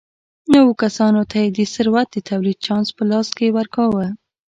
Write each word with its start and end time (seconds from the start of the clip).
نویو 0.51 0.79
کسانو 0.83 1.21
ته 1.29 1.35
یې 1.43 1.49
د 1.57 1.59
ثروت 1.73 2.07
د 2.11 2.17
تولید 2.29 2.57
چانس 2.65 2.87
په 2.97 3.03
لاس 3.11 3.27
ورکاوه. 3.57 4.05